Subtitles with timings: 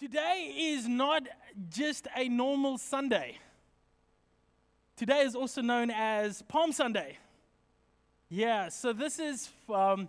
[0.00, 1.24] Today is not
[1.68, 3.36] just a normal Sunday.
[4.96, 7.18] Today is also known as Palm Sunday.
[8.30, 10.08] Yeah, so this is um,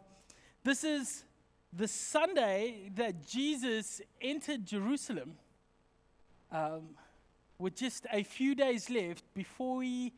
[0.64, 1.26] this is
[1.74, 5.34] the Sunday that Jesus entered Jerusalem.
[6.54, 6.96] Um,
[7.60, 10.14] with just a few days left before he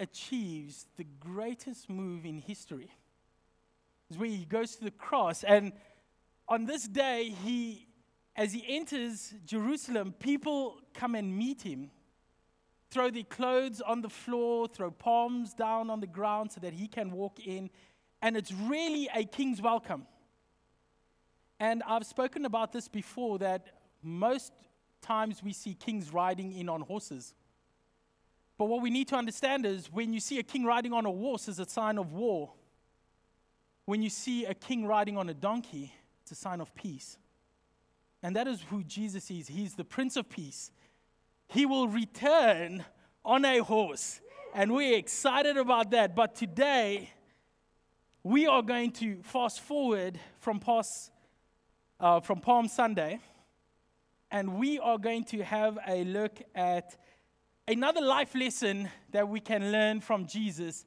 [0.00, 2.90] achieves the greatest move in history.
[4.10, 5.72] Is where he goes to the cross, and
[6.48, 7.85] on this day, he,
[8.36, 11.90] as he enters Jerusalem, people come and meet him,
[12.90, 16.86] throw their clothes on the floor, throw palms down on the ground so that he
[16.86, 17.70] can walk in,
[18.20, 20.06] and it's really a king's welcome.
[21.58, 23.68] And I've spoken about this before that
[24.02, 24.52] most
[25.00, 27.34] times we see kings riding in on horses.
[28.58, 31.10] But what we need to understand is when you see a king riding on a
[31.10, 32.52] horse, is a sign of war.
[33.86, 37.18] When you see a king riding on a donkey, it's a sign of peace.
[38.26, 39.46] And that is who Jesus is.
[39.46, 40.72] He's the Prince of Peace.
[41.46, 42.84] He will return
[43.24, 44.20] on a horse.
[44.52, 46.16] And we're excited about that.
[46.16, 47.10] But today,
[48.24, 51.12] we are going to fast forward from, past,
[52.00, 53.20] uh, from Palm Sunday
[54.32, 56.96] and we are going to have a look at
[57.68, 60.84] another life lesson that we can learn from Jesus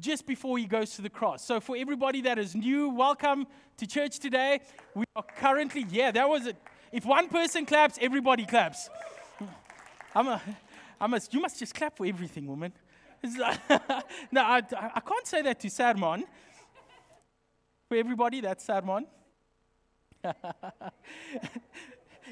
[0.00, 1.44] just before he goes to the cross.
[1.44, 4.60] So, for everybody that is new, welcome to church today.
[4.94, 6.56] We are currently, yeah, that was it.
[6.90, 8.88] If one person claps, everybody claps.
[10.14, 10.42] I'm a,
[11.00, 12.72] I'm a, you must just clap for everything, woman.
[13.22, 14.62] no, I,
[14.94, 16.24] I can't say that to Sadmon.
[17.88, 19.04] For everybody, that's Sadmon.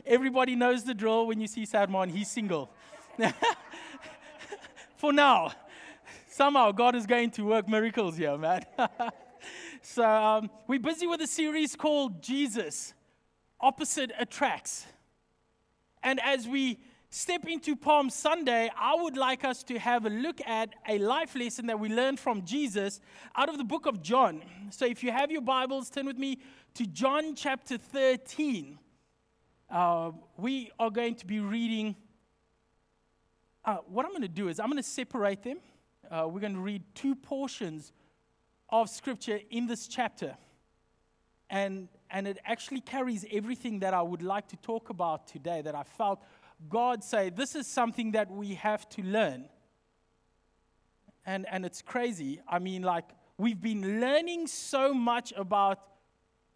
[0.06, 2.70] Everybody knows the drill when you see Sadmon, he's single.
[4.96, 5.52] For now.
[6.40, 8.64] Somehow God is going to work miracles here, man.
[9.82, 12.94] so um, we're busy with a series called Jesus
[13.60, 14.86] Opposite Attracts.
[16.02, 16.78] And as we
[17.10, 21.36] step into Palm Sunday, I would like us to have a look at a life
[21.36, 23.02] lesson that we learned from Jesus
[23.36, 24.40] out of the book of John.
[24.70, 26.38] So if you have your Bibles, turn with me
[26.72, 28.78] to John chapter 13
[29.68, 31.96] uh, we are going to be reading.
[33.62, 35.58] Uh, what I'm going to do is I'm going to separate them.
[36.10, 37.92] Uh, we're going to read two portions
[38.68, 40.36] of scripture in this chapter.
[41.48, 45.74] And, and it actually carries everything that I would like to talk about today that
[45.74, 46.22] I felt
[46.68, 49.48] God say, this is something that we have to learn.
[51.24, 52.40] And, and it's crazy.
[52.48, 53.04] I mean, like,
[53.38, 55.78] we've been learning so much about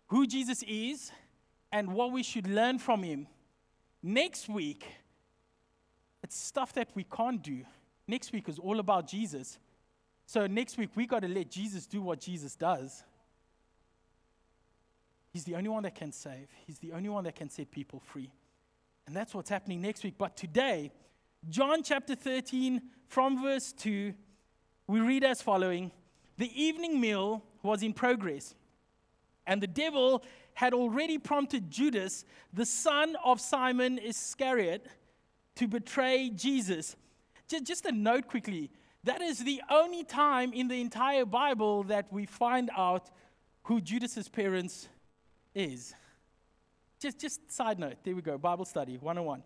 [0.06, 1.10] who Jesus is
[1.72, 3.26] and what we should learn from him.
[4.02, 4.84] Next week,
[6.22, 7.64] it's stuff that we can't do.
[8.06, 9.58] Next week is all about Jesus.
[10.26, 13.02] So next week, we got to let Jesus do what Jesus does.
[15.32, 18.00] He's the only one that can save, He's the only one that can set people
[18.00, 18.30] free.
[19.06, 20.14] And that's what's happening next week.
[20.16, 20.90] But today,
[21.50, 24.14] John chapter 13, from verse 2,
[24.86, 25.90] we read as following
[26.38, 28.54] The evening meal was in progress,
[29.46, 30.22] and the devil
[30.54, 34.86] had already prompted Judas, the son of Simon Iscariot,
[35.56, 36.96] to betray Jesus.
[37.48, 38.70] Just a note quickly
[39.04, 43.10] that is the only time in the entire Bible that we find out
[43.64, 44.88] who Judas's parents
[45.54, 45.94] is.
[47.00, 49.42] Just, just side note, there we go, Bible study 101.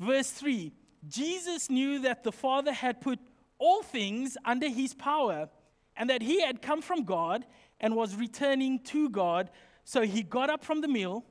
[0.00, 0.72] Verse 3
[1.06, 3.20] Jesus knew that the Father had put
[3.58, 5.48] all things under his power
[5.96, 7.44] and that he had come from God
[7.80, 9.50] and was returning to God.
[9.84, 11.24] So he got up from the meal,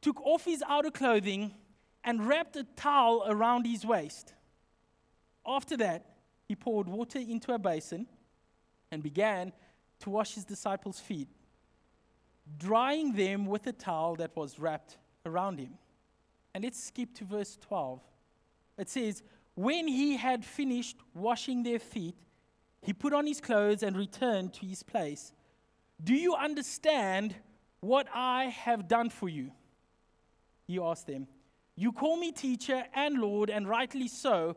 [0.00, 1.54] took off his outer clothing,
[2.04, 4.34] and wrapped a towel around his waist.
[5.48, 6.04] After that,
[6.46, 8.06] he poured water into a basin
[8.90, 9.52] and began
[10.00, 11.28] to wash his disciples' feet,
[12.58, 15.78] drying them with a towel that was wrapped around him.
[16.54, 18.00] And let's skip to verse 12.
[18.76, 19.22] It says,
[19.54, 22.16] When he had finished washing their feet,
[22.82, 25.32] he put on his clothes and returned to his place.
[26.02, 27.34] Do you understand
[27.80, 29.50] what I have done for you?
[30.66, 31.26] He asked them.
[31.74, 34.56] You call me teacher and Lord, and rightly so,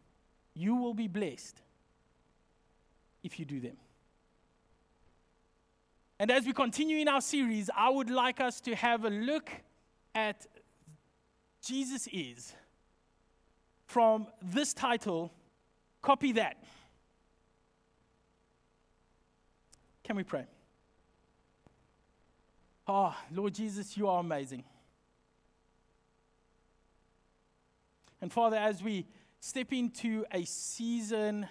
[0.53, 1.61] you will be blessed
[3.23, 3.77] if you do them.
[6.19, 9.49] And as we continue in our series, I would like us to have a look
[10.13, 10.45] at
[11.65, 12.53] Jesus is
[13.85, 15.31] from this title,
[16.01, 16.57] copy that.
[20.03, 20.45] Can we pray?
[22.87, 24.63] Oh, Lord Jesus, you are amazing.
[28.21, 29.07] And Father, as we
[29.41, 31.47] step into a season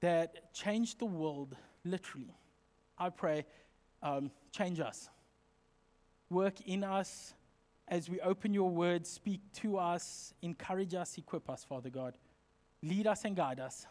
[0.00, 2.34] that changed the world, literally,
[2.96, 3.44] I pray,
[4.02, 5.10] um, change us.
[6.30, 7.34] Work in us
[7.88, 12.14] as we open your word, speak to us, encourage us, equip us, Father God.
[12.82, 13.84] Lead us and guide us.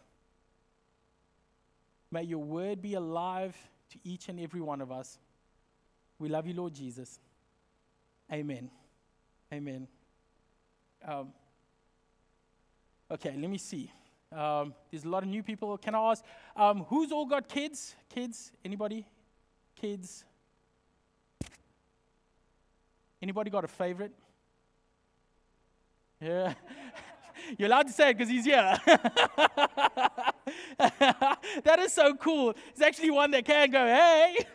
[2.09, 3.55] May your word be alive
[3.91, 5.19] to each and every one of us.
[6.17, 7.19] We love you, Lord Jesus.
[8.31, 8.71] Amen.
[9.53, 9.87] Amen.
[11.05, 11.33] Um,
[13.11, 13.91] okay, let me see.
[14.31, 15.77] Um, there's a lot of new people.
[15.77, 16.23] Can I ask,
[16.55, 17.95] um, who's all got kids?
[18.13, 18.51] Kids?
[18.63, 19.05] Anybody?
[19.75, 20.23] Kids?
[23.21, 24.11] Anybody got a favorite?
[26.21, 26.53] Yeah.
[27.57, 28.77] You're allowed to say it because he's here.
[30.77, 32.53] that is so cool.
[32.69, 34.37] It's actually one that can go, hey.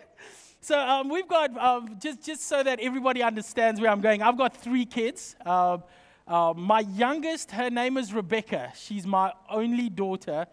[0.61, 4.39] So um, we've got, um, just, just so that everybody understands where I'm going, I've
[4.39, 5.37] got three kids.
[5.45, 5.83] Um,
[6.27, 8.73] uh, my youngest, her name is Rebecca.
[8.75, 10.47] She's my only daughter.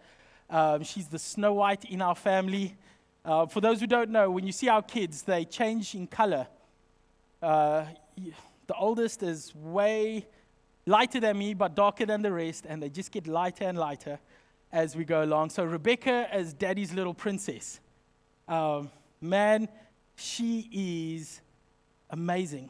[0.50, 2.76] Um, she's the Snow White in our family.
[3.24, 6.46] Uh, for those who don't know, when you see our kids, they change in color.
[7.40, 7.84] Uh,
[8.16, 10.26] the oldest is way
[10.84, 14.18] lighter than me, but darker than the rest, and they just get lighter and lighter
[14.72, 15.50] as we go along.
[15.50, 17.80] So, Rebecca is daddy's little princess.
[18.46, 18.90] Um,
[19.20, 19.68] man,
[20.16, 20.68] she
[21.16, 21.40] is
[22.10, 22.68] amazing.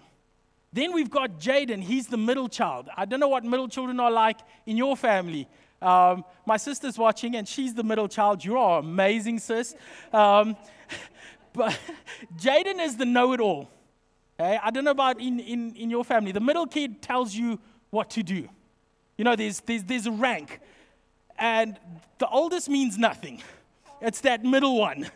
[0.72, 1.82] Then we've got Jaden.
[1.82, 2.88] He's the middle child.
[2.96, 5.46] I don't know what middle children are like in your family.
[5.82, 8.44] Um, my sister's watching, and she's the middle child.
[8.44, 9.74] You are amazing, sis.
[10.12, 10.56] Um,
[11.52, 11.78] but
[12.38, 13.68] Jaden is the know it all.
[14.40, 14.58] Okay?
[14.62, 16.32] I don't know about in, in, in your family.
[16.32, 17.58] The middle kid tells you
[17.90, 18.48] what to do.
[19.18, 20.60] You know, there's, there's, there's a rank.
[21.38, 21.78] And
[22.18, 23.42] the oldest means nothing,
[24.00, 25.10] it's that middle one.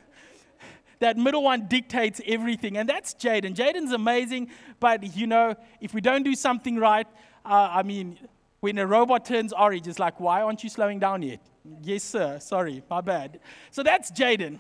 [0.99, 2.77] That middle one dictates everything.
[2.79, 3.55] And that's Jaden.
[3.55, 4.49] Jaden's amazing,
[4.81, 7.07] but you know, if we don't do something right,
[7.45, 8.19] uh, I mean,
[8.61, 11.41] when a robot turns orange, it's like, why aren't you slowing down yet?
[11.83, 12.39] Yes, sir.
[12.41, 13.41] Sorry, my bad.
[13.71, 14.59] So that's Jaden.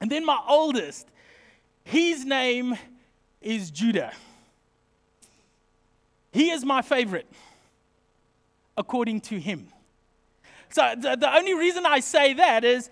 [0.00, 1.08] And then my oldest,
[1.84, 2.76] his name
[3.40, 4.12] is Judah.
[6.32, 7.30] He is my favorite,
[8.76, 9.68] according to him.
[10.70, 12.90] So the, the only reason I say that is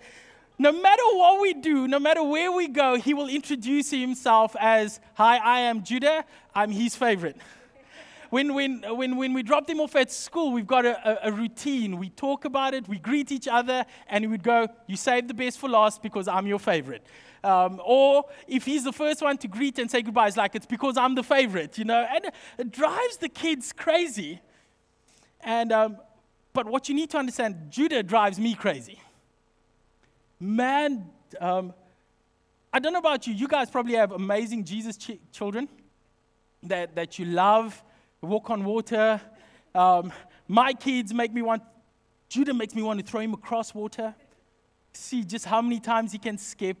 [0.63, 5.01] no matter what we do, no matter where we go, he will introduce himself as,
[5.15, 6.23] Hi, I am Judah,
[6.55, 7.35] I'm his favorite.
[8.29, 11.31] When, when, when, when we dropped him off at school, we've got a, a, a
[11.33, 11.99] routine.
[11.99, 15.33] We talk about it, we greet each other, and we would go, You saved the
[15.33, 17.05] best for last because I'm your favorite.
[17.43, 20.65] Um, or if he's the first one to greet and say goodbye, it's like, It's
[20.65, 22.07] because I'm the favorite, you know?
[22.09, 24.39] And it drives the kids crazy.
[25.41, 25.97] And, um,
[26.53, 29.01] but what you need to understand, Judah drives me crazy
[30.39, 31.09] man,
[31.39, 31.73] um,
[32.71, 33.33] I don't know about you.
[33.33, 35.69] You guys probably have amazing Jesus ch- children
[36.63, 37.83] that, that you love,
[38.21, 39.21] walk on water.
[39.75, 40.11] Um,
[40.47, 41.61] my kids make me want,
[42.29, 44.15] Judah makes me want to throw him across water.
[44.93, 46.77] See just how many times he can skip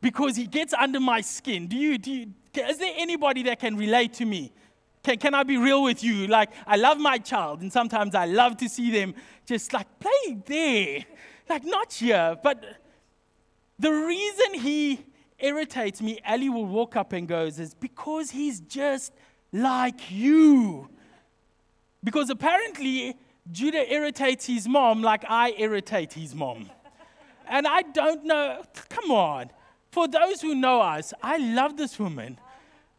[0.00, 1.66] because he gets under my skin.
[1.66, 4.52] Do you, do you, is there anybody that can relate to me?
[5.02, 6.26] Can, can I be real with you?
[6.26, 9.14] Like, I love my child, and sometimes I love to see them
[9.46, 11.04] just like play there.
[11.48, 12.64] Like, not here, but
[13.78, 15.06] the reason he
[15.38, 19.12] irritates me, Ali will walk up and goes, is because he's just
[19.52, 20.88] like you.
[22.02, 23.16] Because apparently,
[23.50, 26.70] Judah irritates his mom like I irritate his mom.
[27.48, 29.50] and I don't know, come on.
[29.90, 32.38] For those who know us, I love this woman.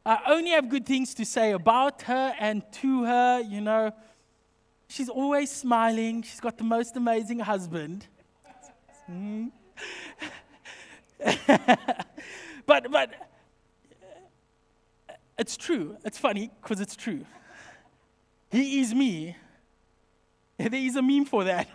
[0.06, 3.91] I only have good things to say about her and to her, you know.
[4.88, 6.24] She's always smiling.
[6.24, 8.08] She's got the most amazing husband.
[9.10, 9.51] Mm.
[12.66, 13.13] but, but
[15.38, 15.98] it's true.
[16.06, 17.25] It's funny because it's true.
[18.51, 19.36] He is me.
[20.58, 21.68] There is a meme for that.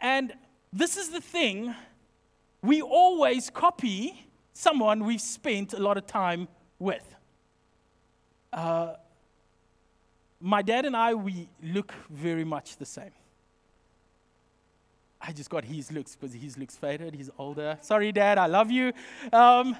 [0.00, 0.32] And
[0.72, 1.74] this is the thing
[2.62, 7.14] we always copy someone we've spent a lot of time with.
[8.52, 8.94] Uh,
[10.40, 13.12] my dad and I, we look very much the same.
[15.20, 17.14] I just got his looks because his looks faded.
[17.14, 17.78] He's older.
[17.82, 18.92] Sorry, Dad, I love you.
[19.32, 19.76] Um,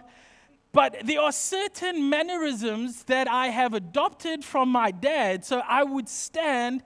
[0.72, 5.44] but there are certain mannerisms that I have adopted from my dad.
[5.44, 6.82] So I would stand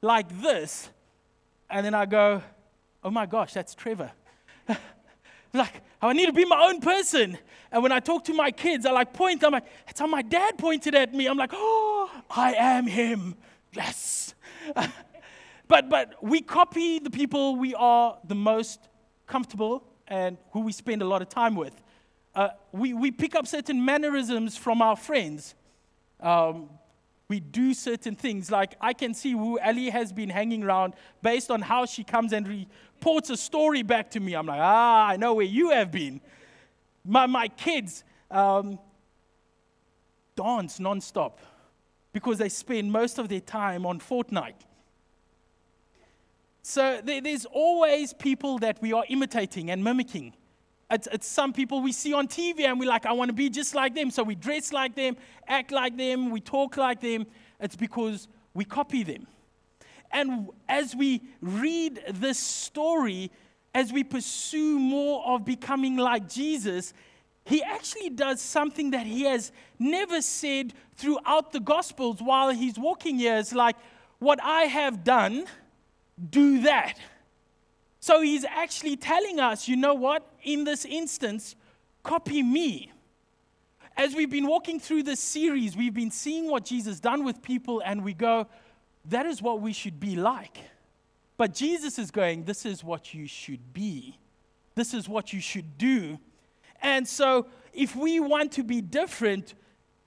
[0.00, 0.90] like this,
[1.70, 2.42] and then I go,
[3.04, 4.10] oh my gosh, that's Trevor.
[5.52, 7.38] like, I need to be my own person.
[7.70, 10.22] And when I talk to my kids, I like point, I'm like, it's how my
[10.22, 11.26] dad pointed at me.
[11.26, 13.34] I'm like, oh, I am him.
[13.72, 14.34] Yes.
[15.68, 18.80] but, but we copy the people we are the most
[19.26, 21.74] comfortable and who we spend a lot of time with.
[22.34, 25.54] Uh, we, we pick up certain mannerisms from our friends.
[26.20, 26.70] Um,
[27.28, 28.50] we do certain things.
[28.50, 32.32] Like I can see who Ali has been hanging around based on how she comes
[32.32, 34.34] and reports a story back to me.
[34.34, 36.20] I'm like, ah, I know where you have been.
[37.04, 38.78] My, my kids um,
[40.36, 41.32] dance nonstop
[42.12, 44.54] because they spend most of their time on Fortnite.
[46.68, 50.34] So there, there's always people that we are imitating and mimicking.
[50.90, 53.48] It's, it's, some people we see on TV and we're like, I want to be
[53.48, 54.10] just like them.
[54.10, 57.26] So we dress like them, act like them, we talk like them.
[57.58, 59.26] It's because we copy them.
[60.10, 63.30] And as we read this story,
[63.74, 66.92] as we pursue more of becoming like Jesus,
[67.46, 73.20] he actually does something that he has never said throughout the Gospels while he's walking
[73.20, 73.38] here.
[73.38, 73.76] It's like,
[74.18, 75.46] what I have done,
[76.30, 76.94] do that.
[78.00, 80.28] So he's actually telling us, you know what?
[80.42, 81.56] In this instance,
[82.02, 82.92] copy me.
[83.96, 87.82] As we've been walking through this series, we've been seeing what Jesus done with people,
[87.84, 88.46] and we go,
[89.06, 90.58] that is what we should be like.
[91.36, 94.16] But Jesus is going, this is what you should be.
[94.74, 96.18] This is what you should do.
[96.80, 99.54] And so, if we want to be different,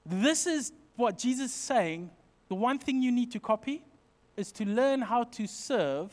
[0.06, 2.10] this is what Jesus is saying.
[2.48, 3.84] The one thing you need to copy
[4.42, 6.12] is to learn how to serve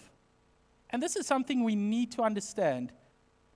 [0.90, 2.92] and this is something we need to understand.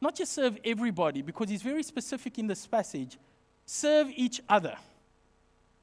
[0.01, 3.19] Not just serve everybody, because he's very specific in this passage.
[3.65, 4.77] Serve each other.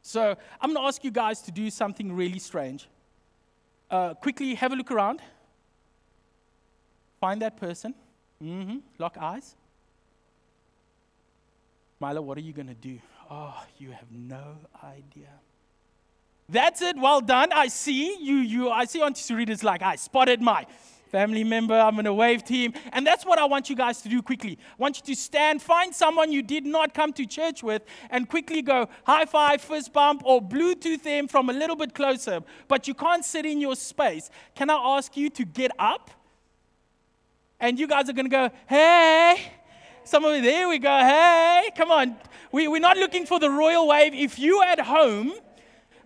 [0.02, 2.88] So I'm going to ask you guys to do something really strange.
[3.90, 5.22] Uh, quickly have a look around.
[7.20, 7.96] Find that person.
[8.44, 8.78] Mm-hmm.
[8.98, 9.56] Lock eyes.
[12.00, 13.00] Milo, what are you going to do?
[13.30, 15.30] Oh, you have no idea.
[16.52, 16.98] That's it.
[16.98, 17.52] Well done.
[17.54, 18.38] I see you.
[18.38, 18.70] You.
[18.70, 20.66] I see on readers like I spotted my
[21.10, 22.74] family member, I'm going to wave him.
[22.94, 24.58] And that's what I want you guys to do quickly.
[24.62, 28.30] I want you to stand, find someone you did not come to church with, and
[28.30, 32.42] quickly go high five, fist bump, or Bluetooth them from a little bit closer.
[32.68, 34.30] But you can't sit in your space.
[34.56, 36.12] Can I ask you to get up?
[37.60, 39.52] And you guys are going to go, hey.
[40.06, 41.70] Some of you, there we go, hey.
[41.76, 42.16] Come on.
[42.52, 44.14] We, we're not looking for the royal wave.
[44.14, 45.34] If you at home,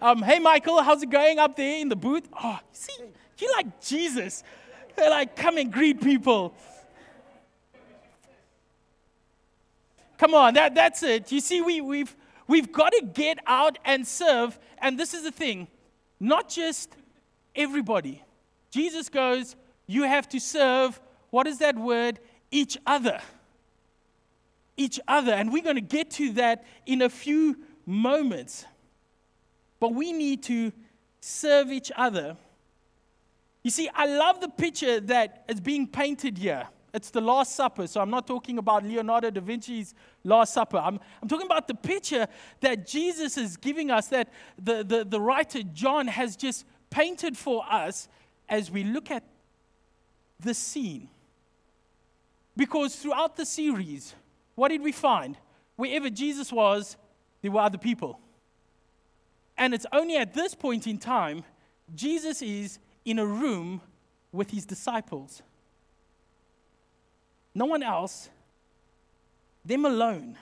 [0.03, 2.27] um, hey, Michael, how's it going up there in the booth?
[2.43, 2.91] Oh, see,
[3.38, 4.43] you like Jesus.
[4.98, 6.53] They're like, come and greet people.
[10.17, 11.31] Come on, that, that's it.
[11.31, 12.13] You see, we, we've,
[12.48, 14.60] we've got to get out and serve.
[14.79, 15.67] And this is the thing
[16.19, 16.95] not just
[17.55, 18.22] everybody.
[18.72, 19.55] Jesus goes,
[19.88, 22.19] You have to serve, what is that word?
[22.51, 23.22] Each other.
[24.75, 25.31] Each other.
[25.31, 28.65] And we're going to get to that in a few moments.
[29.83, 30.71] But we need to
[31.19, 32.37] serve each other
[33.63, 36.67] you see, I love the picture that is being painted here.
[36.93, 37.87] It's the Last Supper.
[37.87, 40.77] So I'm not talking about Leonardo da Vinci's Last Supper.
[40.77, 42.27] I'm, I'm talking about the picture
[42.59, 44.29] that Jesus is giving us, that
[44.61, 48.09] the, the, the writer John has just painted for us
[48.49, 49.23] as we look at
[50.41, 51.09] the scene.
[52.55, 54.13] Because throughout the series,
[54.55, 55.37] what did we find?
[55.77, 56.97] Wherever Jesus was,
[57.41, 58.19] there were other people.
[59.57, 61.43] And it's only at this point in time,
[61.95, 63.81] Jesus is in a room
[64.31, 65.41] with his disciples.
[67.53, 68.29] No one else,
[69.63, 70.38] them alone,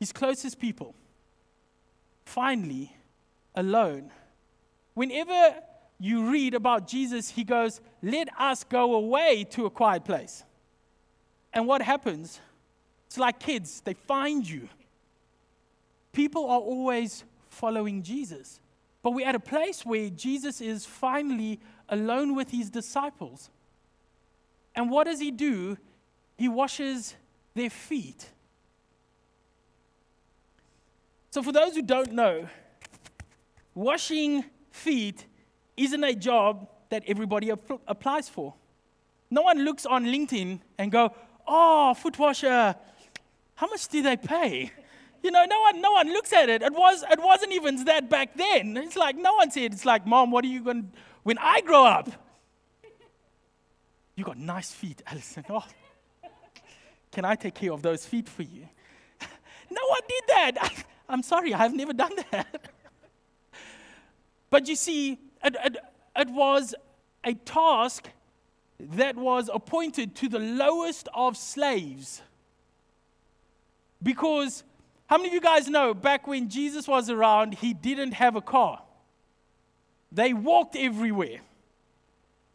[0.00, 0.94] his closest people.
[2.24, 2.94] Finally,
[3.54, 4.10] alone.
[4.94, 5.54] Whenever
[5.98, 10.44] you read about Jesus, he goes, Let us go away to a quiet place.
[11.52, 12.40] And what happens?
[13.06, 14.68] It's like kids, they find you.
[16.12, 18.60] People are always following Jesus.
[19.02, 23.50] But we're at a place where Jesus is finally alone with his disciples.
[24.74, 25.76] And what does he do?
[26.38, 27.14] He washes
[27.54, 28.30] their feet.
[31.30, 32.48] So, for those who don't know,
[33.74, 35.26] washing feet
[35.76, 38.54] isn't a job that everybody ap- applies for.
[39.30, 41.14] No one looks on LinkedIn and go,
[41.46, 42.76] "Oh, foot washer,
[43.54, 44.70] how much do they pay?"
[45.22, 46.62] You know, no one, no one looks at it.
[46.62, 48.76] It, was, it wasn't even that back then.
[48.76, 50.88] It's like no one said, it's like, Mom, what are you going to
[51.22, 52.10] when I grow up?
[54.16, 55.44] You got nice feet, Alison.
[55.48, 55.64] Oh,
[57.12, 58.68] can I take care of those feet for you?
[59.70, 60.84] no one did that.
[61.08, 62.72] I'm sorry, I've never done that.
[64.50, 65.76] but you see, it, it,
[66.16, 66.74] it was
[67.24, 68.08] a task
[68.80, 72.22] that was appointed to the lowest of slaves.
[74.02, 74.64] Because
[75.12, 78.40] how many of you guys know back when Jesus was around, he didn't have a
[78.40, 78.80] car?
[80.10, 81.40] they walked everywhere.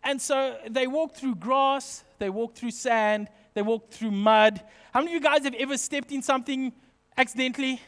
[0.04, 4.64] And so they walked through grass, they walked through sand, they walked through mud.
[4.92, 6.74] How many of you guys have ever stepped in something
[7.16, 7.80] accidentally?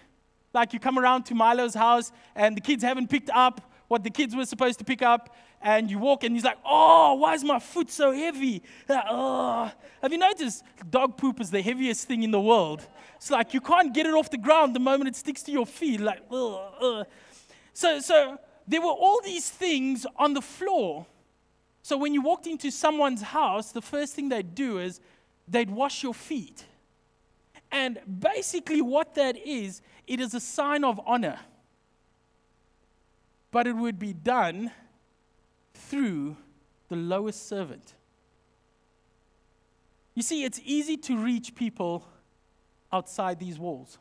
[0.53, 4.11] Like you come around to Milo's house and the kids haven't picked up what the
[4.11, 7.43] kids were supposed to pick up, and you walk and he's like, Oh, why is
[7.43, 8.63] my foot so heavy?
[8.87, 9.71] Like, oh.
[10.01, 12.87] Have you noticed dog poop is the heaviest thing in the world?
[13.17, 15.65] It's like you can't get it off the ground the moment it sticks to your
[15.65, 15.99] feet.
[15.99, 17.07] Like, ugh, ugh.
[17.73, 18.37] So, so
[18.67, 21.05] there were all these things on the floor.
[21.81, 25.01] So when you walked into someone's house, the first thing they'd do is
[25.47, 26.65] they'd wash your feet.
[27.71, 31.39] And basically, what that is, it is a sign of honor.
[33.51, 34.71] But it would be done
[35.79, 36.35] through
[36.89, 37.93] the lowest servant.
[40.15, 42.05] You see, it's easy to reach people
[42.91, 43.97] outside these walls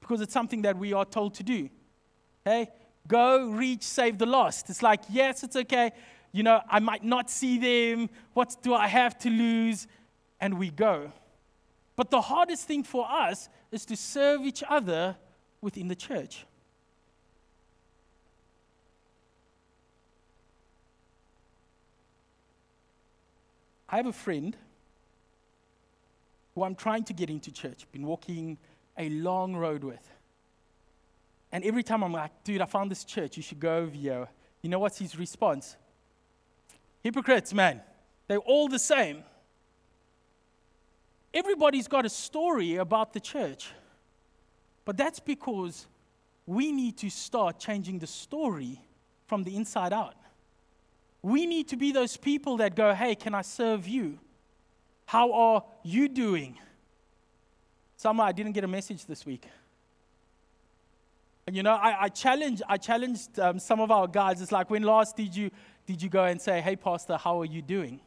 [0.00, 1.68] because it's something that we are told to do.
[2.44, 2.68] Hey,
[3.06, 4.68] go, reach, save the lost.
[4.70, 5.92] It's like, yes, it's okay.
[6.32, 8.10] You know, I might not see them.
[8.32, 9.86] What do I have to lose?
[10.40, 11.12] And we go.
[11.96, 15.16] But the hardest thing for us is to serve each other
[15.60, 16.44] within the church.
[23.94, 24.56] I have a friend
[26.52, 28.58] who I'm trying to get into church, been walking
[28.98, 30.10] a long road with.
[31.52, 34.26] And every time I'm like, dude, I found this church, you should go over here.
[34.62, 35.76] You know what's his response?
[37.04, 37.82] Hypocrites, man.
[38.26, 39.22] They're all the same.
[41.32, 43.70] Everybody's got a story about the church.
[44.84, 45.86] But that's because
[46.46, 48.80] we need to start changing the story
[49.28, 50.16] from the inside out.
[51.24, 54.18] We need to be those people that go, hey, can I serve you?
[55.06, 56.58] How are you doing?
[57.96, 59.46] Somehow I didn't get a message this week.
[61.46, 64.42] And you know, I, I challenged, I challenged um, some of our guys.
[64.42, 65.50] It's like, when last did you,
[65.86, 68.02] did you go and say, hey, Pastor, how are you doing?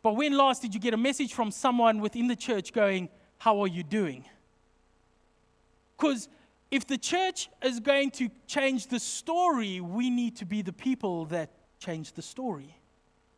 [0.00, 3.58] But when last did you get a message from someone within the church going, How
[3.62, 4.24] are you doing?
[5.96, 6.28] Because
[6.70, 11.24] if the church is going to change the story, we need to be the people
[11.26, 12.76] that change the story.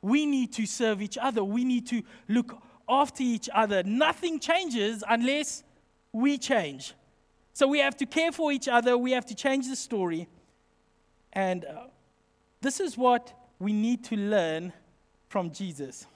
[0.01, 1.43] We need to serve each other.
[1.43, 2.57] We need to look
[2.89, 3.83] after each other.
[3.83, 5.65] Nothing changes unless
[6.13, 6.95] we change.
[7.53, 8.97] So we have to care for each other.
[8.97, 10.29] We have to change the story.
[11.33, 11.89] And uh,
[12.61, 14.73] this is what we need to learn
[15.29, 16.07] from Jesus.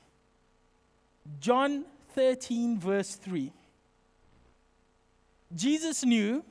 [1.41, 3.53] John 13, verse 3.
[5.55, 6.45] Jesus knew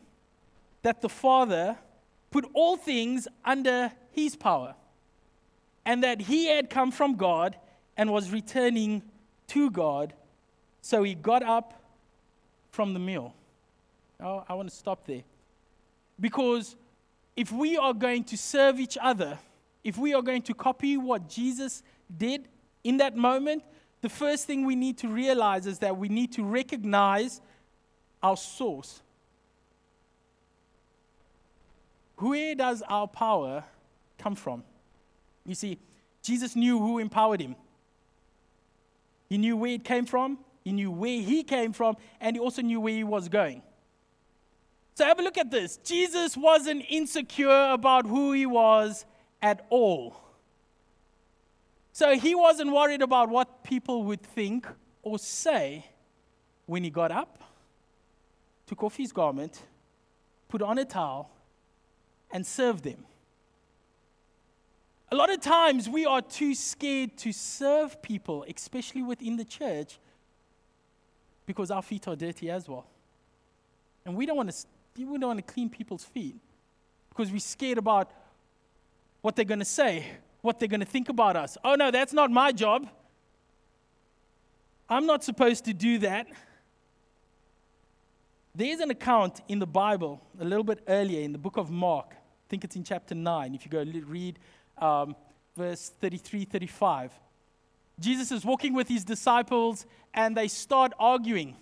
[0.84, 1.78] that the Father
[2.30, 4.76] put all things under his power
[5.86, 7.56] and that he had come from God
[7.98, 9.02] and was returning
[9.48, 10.14] to God.
[10.82, 11.82] So he got up
[12.72, 13.34] from the meal.
[14.20, 15.24] Oh, I want to stop there.
[16.20, 16.76] Because
[17.36, 19.40] if we are going to serve each other,
[19.84, 21.82] if we are going to copy what Jesus
[22.16, 22.48] did
[22.84, 23.64] in that moment,
[24.02, 27.42] the first thing we need to realize is that we need to recognize
[28.22, 29.02] our source.
[32.18, 33.64] Where does our power
[34.20, 34.64] come from?
[35.46, 35.80] You see,
[36.22, 37.56] Jesus knew who empowered him.
[39.30, 42.62] He knew where it came from, he knew where he came from, and he also
[42.62, 43.62] knew where he was going.
[44.96, 45.78] So have a look at this.
[45.78, 49.06] Jesus wasn't insecure about who he was
[49.42, 50.16] at all.
[51.94, 54.68] So he wasn't worried about what people would think
[55.02, 55.86] or say
[56.66, 57.42] when he got up,
[58.68, 59.62] took off his garment,
[60.48, 61.30] put on a towel,
[62.32, 63.06] and served them.
[65.12, 70.00] A lot of times we are too scared to serve people, especially within the church,
[71.46, 72.86] because our feet are dirty as well.
[74.06, 74.66] And we don't want to,
[74.98, 76.36] we don't want to clean people's feet
[77.10, 78.12] because we're scared about
[79.22, 80.06] what they're going to say
[80.42, 81.58] what they're going to think about us.
[81.64, 82.90] Oh, no, that's not my job.
[84.90, 86.28] I'm not supposed to do that.
[88.54, 92.08] There's an account in the Bible a little bit earlier in the book of Mark.
[92.12, 93.56] I think it's in chapter 9.
[93.56, 94.40] If you go read
[94.82, 95.16] um,
[95.56, 97.12] verse 33 35.
[98.00, 101.56] Jesus is walking with his disciples and they start arguing.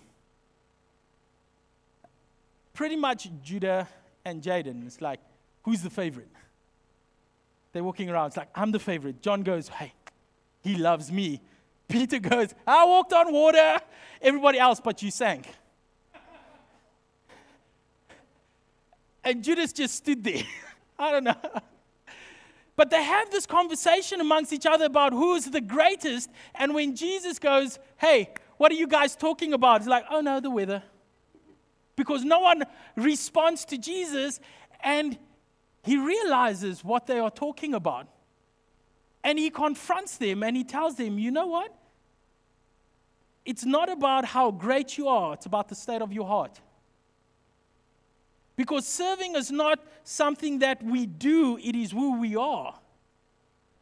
[2.72, 3.88] Pretty much Judah
[4.24, 4.86] and Jaden.
[4.86, 5.20] It's like,
[5.62, 6.28] who's the favorite?
[7.72, 8.28] They're walking around.
[8.28, 9.22] It's like, I'm the favorite.
[9.22, 9.92] John goes, Hey,
[10.62, 11.40] he loves me.
[11.88, 13.78] Peter goes, I walked on water.
[14.22, 15.46] Everybody else but you sank.
[19.24, 20.42] and Judas just stood there.
[20.98, 21.34] I don't know.
[22.80, 26.30] But they have this conversation amongst each other about who is the greatest.
[26.54, 29.82] And when Jesus goes, Hey, what are you guys talking about?
[29.82, 30.82] It's like, Oh no, the weather.
[31.94, 32.62] Because no one
[32.96, 34.40] responds to Jesus.
[34.82, 35.18] And
[35.82, 38.06] he realizes what they are talking about.
[39.22, 41.74] And he confronts them and he tells them, you know what?
[43.44, 46.58] It's not about how great you are, it's about the state of your heart.
[48.60, 52.78] Because serving is not something that we do, it is who we are.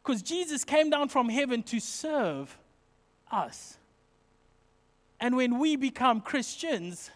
[0.01, 2.57] Because Jesus came down from heaven to serve
[3.29, 3.77] us.
[5.19, 7.11] And when we become Christians,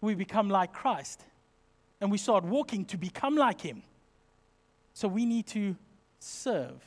[0.00, 1.24] we become like Christ.
[2.00, 3.84] And we start walking to become like Him.
[4.92, 5.76] So we need to
[6.18, 6.82] serve.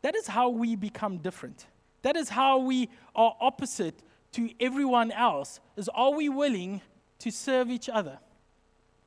[0.00, 1.66] That is how we become different.
[2.00, 4.00] That is how we are opposite
[4.34, 5.60] to everyone else.
[5.76, 6.80] Is are we willing
[7.20, 8.18] to serve each other?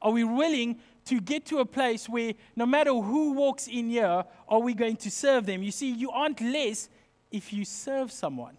[0.02, 4.24] Are we willing to get to a place where no matter who walks in here,
[4.48, 5.64] are we going to serve them?
[5.64, 6.90] You see, you aren't less
[7.32, 8.58] if you serve someone.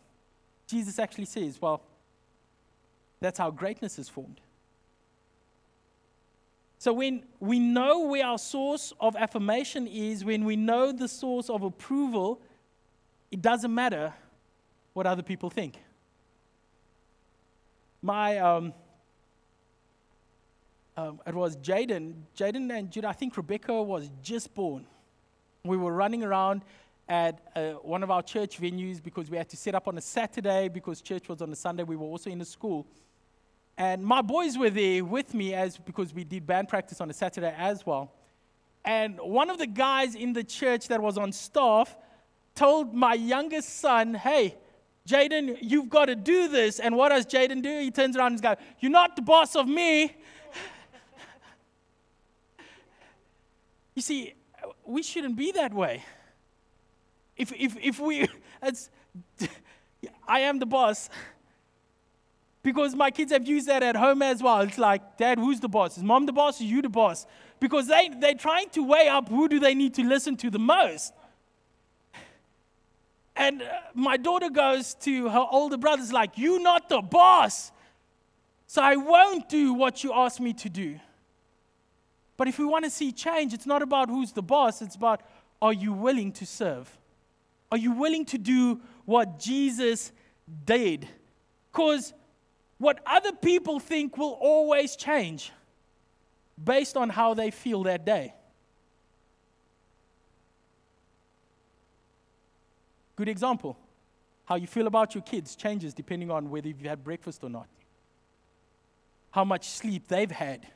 [0.66, 1.82] Jesus actually says, well,
[3.20, 4.40] that's how greatness is formed.
[6.80, 11.50] So, when we know where our source of affirmation is, when we know the source
[11.50, 12.40] of approval,
[13.32, 14.14] it doesn't matter
[14.92, 15.78] what other people think.
[18.00, 18.72] My, um,
[20.96, 24.86] um, it was Jaden, Jaden and Judah, I think Rebecca was just born.
[25.64, 26.62] We were running around
[27.08, 30.00] at uh, one of our church venues because we had to set up on a
[30.00, 31.82] Saturday because church was on a Sunday.
[31.82, 32.86] We were also in a school.
[33.76, 37.12] And my boys were there with me as because we did band practice on a
[37.12, 38.12] Saturday as well.
[38.84, 41.96] And one of the guys in the church that was on staff
[42.54, 44.56] told my youngest son, Hey,
[45.08, 46.78] Jaden, you've got to do this.
[46.80, 47.80] And what does Jaden do?
[47.80, 50.14] He turns around and goes, You're not the boss of me.
[53.94, 54.34] you see,
[54.84, 56.04] we shouldn't be that way.
[57.36, 58.28] If, if, if we,
[58.62, 58.90] it's,
[60.28, 61.08] I am the boss.
[62.62, 64.60] Because my kids have used that at home as well.
[64.60, 65.96] It's like, Dad, who's the boss?
[65.96, 66.60] Is mom the boss?
[66.60, 67.26] Or you the boss?
[67.60, 70.58] Because they, they're trying to weigh up who do they need to listen to the
[70.58, 71.14] most.
[73.38, 77.72] And uh, my daughter goes to her older brothers like, you're not the boss.
[78.66, 80.98] So I won't do what you ask me to do.
[82.36, 85.22] But if we want to see change, it's not about who's the boss, it's about
[85.62, 86.98] are you willing to serve?
[87.70, 90.12] Are you willing to do what Jesus
[90.64, 91.08] did?
[91.72, 92.12] Because
[92.78, 95.52] what other people think will always change
[96.62, 98.34] based on how they feel that day.
[103.18, 103.76] Good example.
[104.44, 107.66] How you feel about your kids changes depending on whether you've had breakfast or not.
[109.32, 110.68] How much sleep they've had.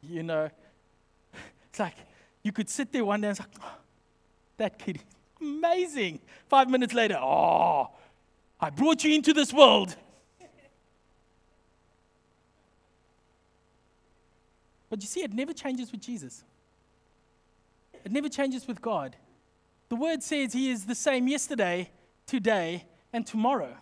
[0.00, 0.48] You know,
[1.68, 1.96] it's like
[2.44, 3.78] you could sit there one day and say, oh,
[4.58, 5.02] that kid, is
[5.40, 6.20] amazing.
[6.48, 7.88] Five minutes later, oh,
[8.60, 9.96] I brought you into this world.
[14.88, 16.44] But you see, it never changes with Jesus.
[18.04, 19.16] It never changes with God.
[19.90, 21.90] The word says he is the same yesterday,
[22.26, 23.76] today, and tomorrow.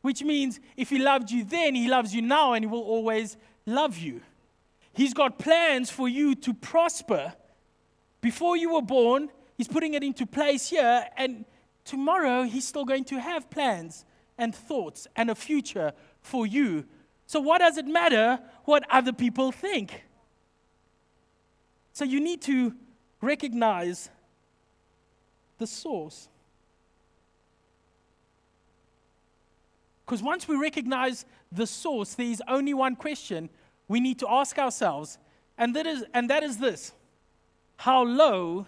[0.00, 3.36] Which means if he loved you then, he loves you now, and he will always
[3.66, 4.22] love you.
[4.92, 7.34] He's got plans for you to prosper.
[8.20, 11.44] Before you were born, he's putting it into place here, and
[11.84, 14.04] tomorrow he's still going to have plans
[14.38, 16.84] and thoughts and a future for you.
[17.26, 20.04] So, what does it matter what other people think?
[21.92, 22.74] So you need to
[23.20, 24.08] recognize
[25.62, 26.28] the source.
[30.04, 33.48] Because once we recognize the source, there is only one question
[33.86, 35.18] we need to ask ourselves,
[35.56, 36.92] and that is, and that is this
[37.76, 38.66] How low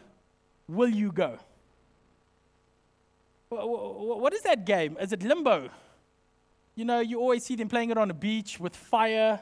[0.68, 1.38] will you go?
[3.48, 4.96] What is that game?
[5.00, 5.70] Is it limbo?
[6.76, 9.40] You know, you always see them playing it on a beach with fire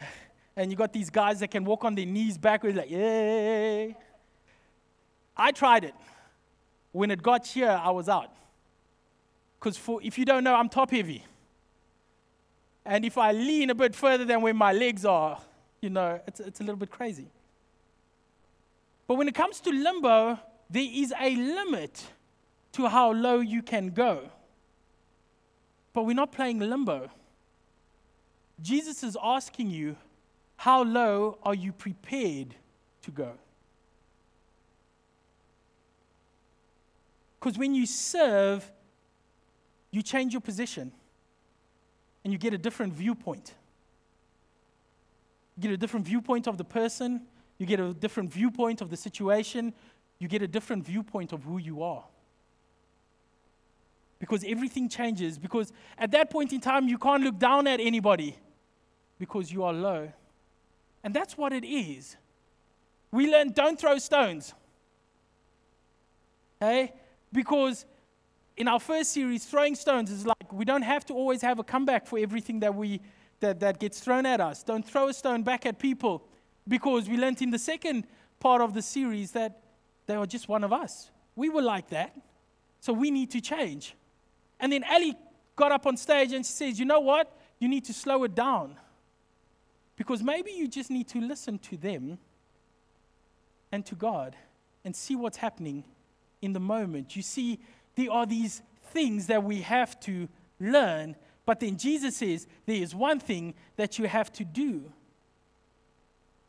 [0.56, 3.96] and you got these guys that can walk on their knees backwards, like, yay.
[5.36, 5.94] I tried it.
[6.94, 8.30] When it got here, I was out.
[9.58, 11.24] Because if you don't know, I'm top heavy.
[12.86, 15.40] And if I lean a bit further than where my legs are,
[15.80, 17.26] you know, it's, it's a little bit crazy.
[19.08, 20.38] But when it comes to limbo,
[20.70, 22.06] there is a limit
[22.74, 24.30] to how low you can go.
[25.94, 27.10] But we're not playing limbo.
[28.62, 29.96] Jesus is asking you,
[30.58, 32.54] how low are you prepared
[33.02, 33.32] to go?
[37.44, 38.72] Because when you serve,
[39.90, 40.90] you change your position
[42.24, 43.52] and you get a different viewpoint.
[45.54, 47.20] You get a different viewpoint of the person,
[47.58, 49.74] you get a different viewpoint of the situation,
[50.18, 52.04] you get a different viewpoint of who you are.
[54.18, 55.36] Because everything changes.
[55.36, 58.38] Because at that point in time, you can't look down at anybody
[59.18, 60.10] because you are low.
[61.02, 62.16] And that's what it is.
[63.12, 64.54] We learn don't throw stones.
[66.62, 66.94] Okay?
[67.34, 67.84] Because
[68.56, 71.64] in our first series, throwing stones is like we don't have to always have a
[71.64, 73.00] comeback for everything that we
[73.40, 74.62] that, that gets thrown at us.
[74.62, 76.24] Don't throw a stone back at people.
[76.66, 78.06] Because we learned in the second
[78.38, 79.60] part of the series that
[80.06, 81.10] they are just one of us.
[81.34, 82.16] We were like that.
[82.80, 83.96] So we need to change.
[84.60, 85.14] And then Ali
[85.56, 87.36] got up on stage and she says, You know what?
[87.58, 88.76] You need to slow it down.
[89.96, 92.18] Because maybe you just need to listen to them
[93.72, 94.36] and to God
[94.84, 95.84] and see what's happening
[96.44, 97.16] in the moment.
[97.16, 97.58] You see,
[97.96, 100.28] there are these things that we have to
[100.60, 104.92] learn, but then Jesus says there is one thing that you have to do.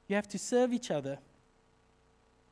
[0.08, 1.18] You have to serve each other.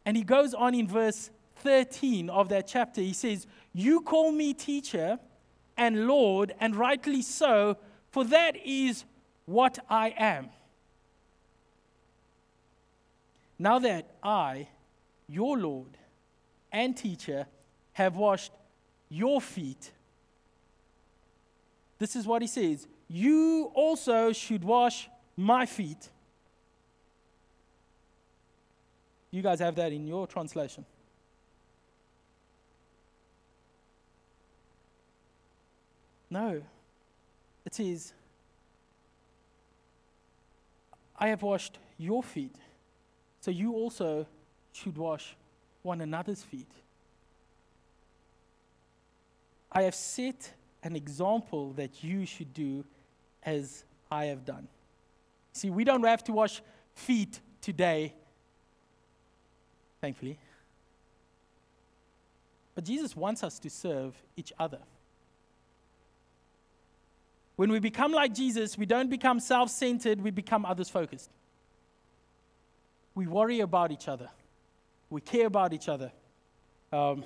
[0.06, 3.02] And he goes on in verse 13 of that chapter.
[3.02, 5.20] He says, You call me teacher
[5.78, 7.78] and Lord, and rightly so,
[8.12, 9.06] for that is
[9.46, 10.50] what I am.
[13.58, 14.68] Now that I,
[15.28, 15.98] your Lord
[16.74, 17.46] and teacher,
[17.94, 18.52] have washed
[19.08, 19.92] your feet,
[22.00, 25.08] this is what he says You also should wash
[25.38, 26.10] my feet.
[29.32, 30.86] You guys have that in your translation.
[36.30, 36.62] No.
[37.66, 38.14] It says,
[41.18, 42.56] I have washed your feet,
[43.40, 44.26] so you also
[44.74, 45.36] should wash
[45.84, 46.72] one another's feet.
[49.72, 52.84] I have set an example that you should do
[53.44, 54.68] as I have done.
[55.54, 56.62] See, we don't have to wash
[56.96, 58.14] feet today
[60.04, 60.38] thankfully.
[62.76, 64.80] But Jesus wants us to serve each other.
[67.56, 71.30] When we become like Jesus, we don't become self centered, we become others focused.
[73.16, 74.30] We worry about each other,
[75.14, 76.12] we care about each other.
[76.92, 77.24] Um,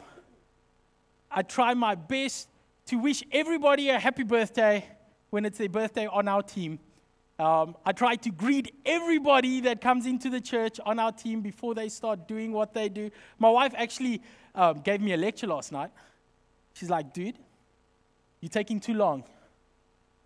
[1.32, 2.50] I try my best
[2.88, 4.86] to wish everybody a happy birthday
[5.30, 6.80] when it's their birthday on our team.
[7.39, 11.76] Um, I try to greet everybody that comes into the church on our team before
[11.76, 13.10] they start doing what they do.
[13.39, 14.21] My wife actually
[14.54, 15.91] um, gave me a lecture last night.
[16.73, 17.38] She's like, dude,
[18.41, 19.23] you're taking too long.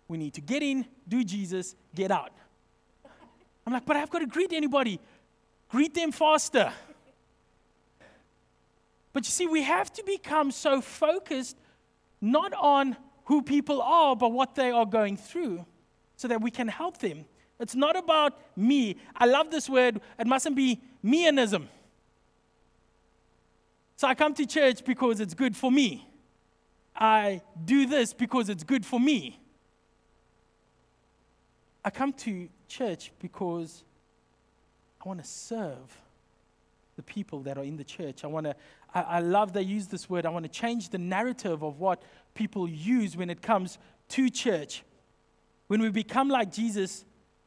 [0.08, 2.32] We need to get in, do Jesus, get out.
[3.64, 4.98] I'm like, but I've got to greet anybody.
[5.68, 6.72] Greet them faster.
[9.12, 11.56] But you see, we have to become so focused
[12.20, 15.64] not on who people are, but what they are going through
[16.16, 17.24] so that we can help them.
[17.58, 18.96] It's not about me.
[19.16, 20.00] I love this word.
[20.18, 21.68] It mustn't be meanism.
[23.96, 26.08] So I come to church because it's good for me.
[26.96, 29.38] I do this because it's good for me.
[31.84, 33.84] I come to church because
[35.04, 36.00] I want to serve
[36.96, 38.24] the people that are in the church.
[38.24, 38.54] I want to,
[38.94, 40.26] I, I love they use this word.
[40.26, 42.02] I want to change the narrative of what
[42.34, 43.78] people use when it comes
[44.10, 44.82] to church.
[45.66, 47.04] When we become like Jesus,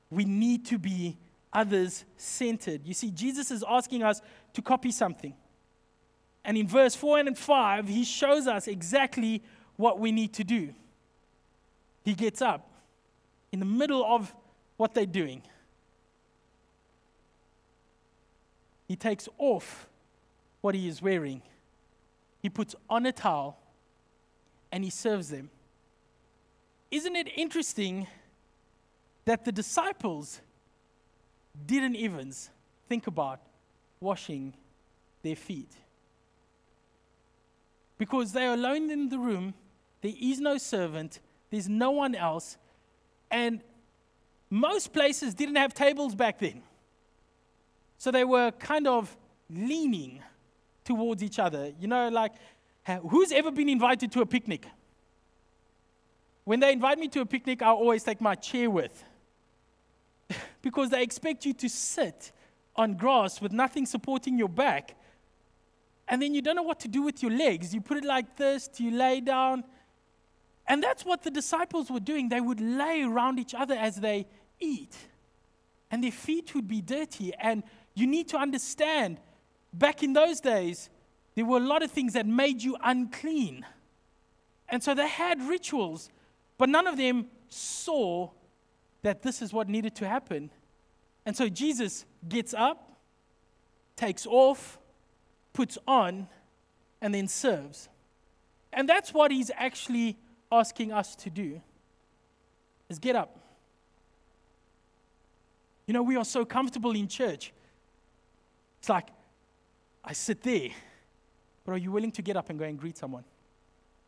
[0.09, 1.17] we need to be
[1.53, 2.81] others centered.
[2.85, 4.21] You see, Jesus is asking us
[4.53, 5.33] to copy something.
[6.43, 9.41] And in verse 4 and 5, he shows us exactly
[9.77, 10.73] what we need to do.
[12.03, 12.69] He gets up
[13.51, 14.33] in the middle of
[14.77, 15.41] what they're doing.
[18.87, 19.87] He takes off
[20.65, 21.43] what he is wearing.
[22.41, 23.55] He puts on a towel
[24.71, 25.51] and he serves them.
[26.89, 28.07] Isn't it interesting
[29.25, 30.41] that the disciples
[31.67, 32.33] didn't even
[32.89, 33.41] think about
[33.99, 34.55] washing
[35.21, 35.71] their feet?
[37.99, 39.53] Because they are alone in the room,
[40.01, 41.19] there is no servant,
[41.51, 42.57] there's no one else,
[43.29, 43.61] and
[44.49, 46.63] most places didn't have tables back then.
[47.99, 49.15] So they were kind of
[49.47, 50.23] leaning
[50.85, 51.73] towards each other.
[51.79, 52.33] You know, like,
[53.09, 54.65] who's ever been invited to a picnic?
[56.45, 59.03] When they invite me to a picnic, I always take my chair with
[60.61, 62.31] because they expect you to sit
[62.75, 64.95] on grass with nothing supporting your back.
[66.07, 67.73] And then you don't know what to do with your legs.
[67.73, 69.63] You put it like this, you lay down.
[70.67, 72.29] And that's what the disciples were doing.
[72.29, 74.27] They would lay around each other as they
[74.59, 74.95] eat.
[75.89, 77.33] And their feet would be dirty.
[77.35, 77.63] And
[77.95, 79.19] you need to understand,
[79.77, 80.89] back in those days,
[81.35, 83.65] there were a lot of things that made you unclean.
[84.69, 86.09] And so they had rituals
[86.57, 88.29] but none of them saw
[89.01, 90.49] that this is what needed to happen.
[91.25, 92.97] And so Jesus gets up,
[93.95, 94.79] takes off,
[95.53, 96.27] puts on,
[97.01, 97.89] and then serves.
[98.73, 100.17] And that's what he's actually
[100.51, 101.61] asking us to do
[102.89, 103.39] is get up.
[105.87, 107.53] You know, we are so comfortable in church.
[108.79, 109.07] It's like,
[110.05, 110.69] I sit there,
[111.65, 113.23] but are you willing to get up and go and greet someone?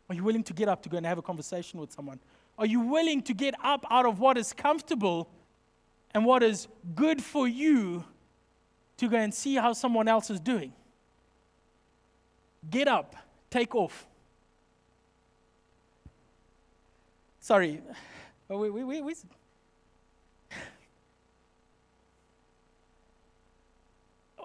[0.10, 2.20] Are you willing to get up to go and have a conversation with someone?
[2.58, 5.28] Are you willing to get up out of what is comfortable
[6.14, 8.06] and what is good for you
[8.98, 10.72] to go and see how someone else is doing?
[12.70, 13.16] Get up,
[13.50, 14.06] take off.
[17.40, 17.82] Sorry.
[18.50, 19.18] Wait, wait, wait, wait.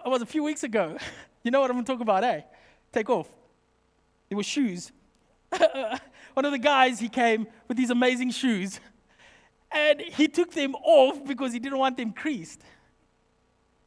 [0.04, 0.96] It was a few weeks ago.
[1.42, 2.42] You know what I'm talking about, eh?
[2.92, 3.28] Take off.
[4.30, 4.92] It was shoes.
[6.34, 8.80] One of the guys, he came with these amazing shoes,
[9.70, 12.60] and he took them off because he didn't want them creased.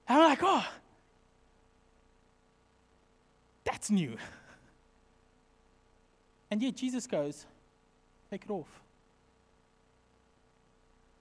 [0.07, 0.67] And I'm like, oh,
[3.63, 4.17] that's new.
[6.51, 7.43] And yet Jesus goes,
[8.29, 8.67] take it off.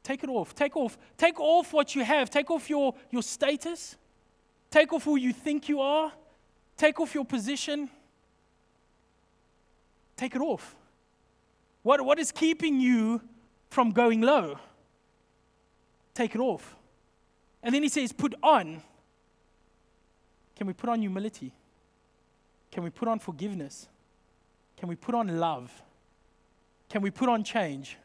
[0.04, 0.54] Take it off.
[0.54, 0.98] Take off.
[1.16, 2.28] Take off what you have.
[2.28, 3.96] Take off your, your status.
[4.70, 6.12] Take off who you think you are.
[6.76, 7.88] Take off your position.
[10.16, 10.74] Take it off.
[11.82, 13.20] What, what is keeping you
[13.68, 14.58] from going low?
[16.14, 16.76] Take it off.
[17.62, 18.82] And then he says, put on.
[20.56, 21.52] Can we put on humility?
[22.70, 23.88] Can we put on forgiveness?
[24.76, 25.70] Can we put on love?
[26.88, 27.96] Can we put on change?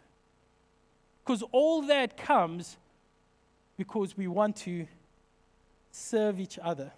[1.24, 2.78] Because all that comes
[3.78, 4.88] because we want to
[5.92, 6.92] serve each other.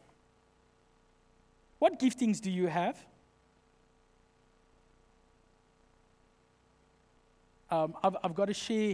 [1.82, 2.96] What giftings do you have?
[7.72, 8.94] Um, I've, I've got to share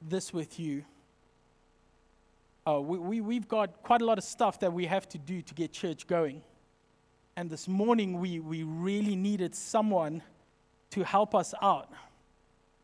[0.00, 0.84] this with you.
[2.64, 5.42] Uh, we, we, we've got quite a lot of stuff that we have to do
[5.42, 6.40] to get church going.
[7.34, 10.22] And this morning, we, we really needed someone
[10.90, 11.88] to help us out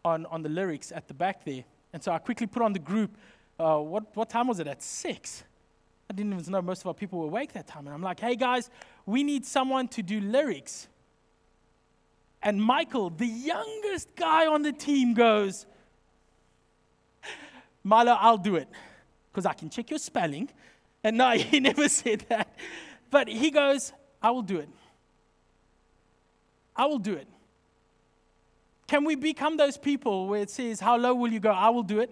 [0.05, 1.63] on, on the lyrics at the back there.
[1.93, 3.17] And so I quickly put on the group,
[3.61, 4.67] uh, what, what time was it?
[4.67, 5.45] At six.
[6.09, 7.87] I didn't even know most of our people were awake that time.
[7.87, 8.71] And I'm like, hey guys,
[9.05, 10.89] we need someone to do lyrics.
[12.43, 15.67] And Michael, the youngest guy on the team, goes,
[17.83, 18.69] Milo, I'll do it
[19.33, 20.49] because I can check your spelling.
[21.03, 22.55] And no, he never said that.
[23.11, 23.93] But he goes,
[24.23, 24.69] I will do it.
[26.75, 27.27] I will do it.
[28.87, 31.51] Can we become those people where it says, How low will you go?
[31.51, 32.11] I will do it.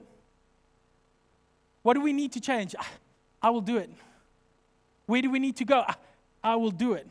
[1.82, 2.74] What do we need to change?
[3.44, 3.90] I will do it.
[5.04, 5.84] Where do we need to go?
[6.42, 7.06] I will do it.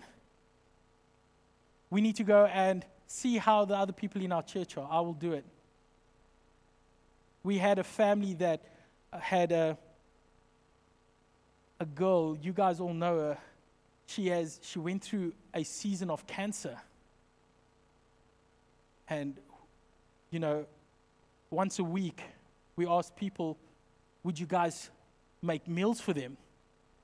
[1.92, 4.88] We need to go and see how the other people in our church are.
[4.90, 5.46] I will do it.
[7.44, 8.64] We had a family that
[9.12, 9.78] uh, had a,
[11.80, 13.38] a girl, you guys all know her.
[14.08, 16.80] She, has, she went through a season of cancer.
[19.08, 19.38] And
[20.32, 20.66] you know,
[21.52, 22.24] once a week,
[22.76, 23.56] we ask people,
[24.24, 24.90] would you guys
[25.44, 26.38] make meals for them?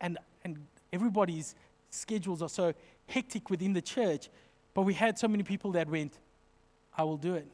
[0.01, 1.55] And, and everybody's
[1.89, 2.73] schedules are so
[3.07, 4.29] hectic within the church,
[4.73, 6.13] but we had so many people that went,
[6.97, 7.47] I will do it.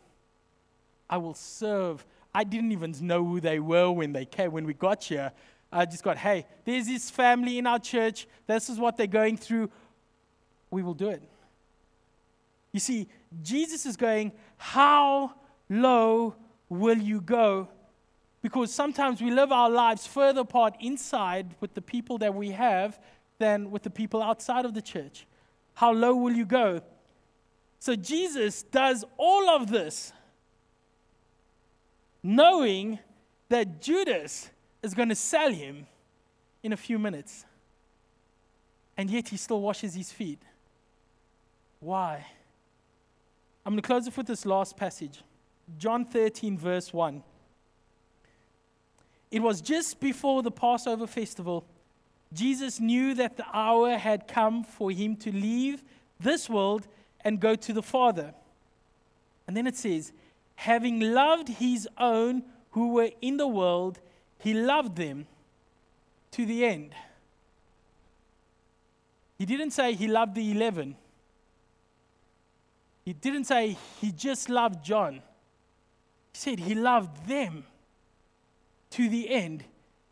[1.10, 2.06] I will serve.
[2.34, 5.32] I didn't even know who they were when they came, when we got here.
[5.72, 8.28] I just got, hey, there's this family in our church.
[8.48, 9.70] This is what they're going through.
[10.72, 11.22] We will do it.
[12.72, 13.08] You see,
[13.42, 15.34] Jesus is going, how
[15.70, 16.36] low
[16.70, 17.70] will you go?
[18.46, 23.00] Because sometimes we live our lives further apart inside with the people that we have
[23.40, 25.26] than with the people outside of the church.
[25.74, 26.82] How low will you go?
[27.80, 30.14] So Jesus does all of this
[32.22, 33.00] knowing
[33.50, 34.52] that Judas
[34.84, 35.88] is going to sell him
[36.62, 37.46] in a few minutes.
[38.96, 40.44] And yet he still washes his feet.
[41.80, 42.24] Why?
[43.66, 45.24] I'm going to close it with this last passage.
[45.80, 47.24] John 13, verse 1.
[49.36, 51.66] It was just before the Passover festival.
[52.32, 55.84] Jesus knew that the hour had come for him to leave
[56.18, 56.88] this world
[57.20, 58.34] and go to the Father.
[59.46, 60.14] And then it says,
[60.56, 64.00] having loved his own who were in the world,
[64.40, 65.28] he loved them
[66.32, 66.96] to the end.
[69.38, 70.96] He didn't say he loved the 11.
[73.04, 75.16] He didn't say he just loved John.
[75.16, 75.22] He
[76.40, 77.66] said he loved them
[78.96, 79.66] to the end,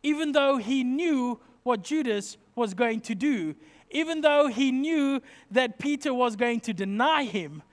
[0.03, 3.55] even though he knew what Judas was going to do,
[3.89, 5.21] even though he knew
[5.51, 7.63] that Peter was going to deny him.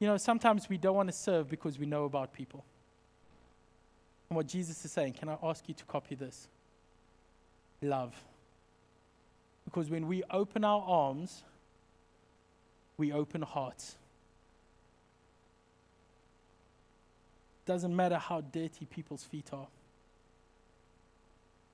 [0.00, 2.64] You know, sometimes we don't want to serve because we know about people.
[4.28, 6.48] And what Jesus is saying, can I ask you to copy this?
[7.80, 8.14] Love.
[9.64, 11.44] Because when we open our arms,
[12.96, 13.97] we open hearts.
[17.68, 19.66] Doesn't matter how dirty people's feet are.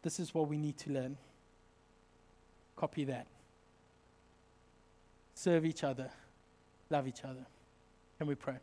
[0.03, 1.17] this is what we need to learn.
[2.75, 3.29] Copy that.
[5.35, 6.11] Serve each other,
[6.91, 7.47] love each other.
[8.19, 8.57] Can we pray?